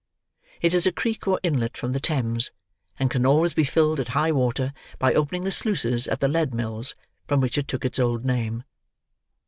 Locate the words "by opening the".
4.97-5.51